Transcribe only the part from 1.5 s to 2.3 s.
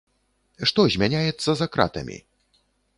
за кратамі?